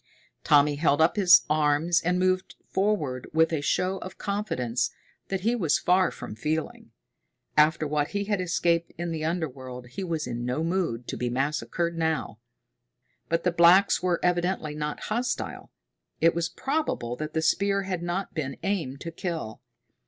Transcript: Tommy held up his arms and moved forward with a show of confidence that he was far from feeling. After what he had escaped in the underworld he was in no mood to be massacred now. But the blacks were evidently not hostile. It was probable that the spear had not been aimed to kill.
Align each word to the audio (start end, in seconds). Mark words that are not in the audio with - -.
Tommy 0.43 0.77
held 0.77 0.99
up 0.99 1.15
his 1.15 1.41
arms 1.47 2.01
and 2.01 2.17
moved 2.17 2.55
forward 2.65 3.27
with 3.33 3.53
a 3.53 3.61
show 3.61 3.99
of 3.99 4.17
confidence 4.17 4.89
that 5.27 5.41
he 5.41 5.55
was 5.55 5.77
far 5.77 6.09
from 6.09 6.33
feeling. 6.33 6.89
After 7.55 7.85
what 7.85 8.07
he 8.07 8.23
had 8.23 8.41
escaped 8.41 8.91
in 8.97 9.11
the 9.11 9.23
underworld 9.23 9.89
he 9.89 10.03
was 10.03 10.25
in 10.25 10.43
no 10.43 10.63
mood 10.63 11.07
to 11.09 11.17
be 11.17 11.29
massacred 11.29 11.99
now. 11.99 12.39
But 13.29 13.43
the 13.43 13.51
blacks 13.51 14.01
were 14.01 14.19
evidently 14.23 14.73
not 14.73 15.01
hostile. 15.01 15.69
It 16.19 16.33
was 16.33 16.49
probable 16.49 17.15
that 17.17 17.33
the 17.35 17.41
spear 17.43 17.83
had 17.83 18.01
not 18.01 18.33
been 18.33 18.57
aimed 18.63 19.01
to 19.01 19.11
kill. 19.11 19.61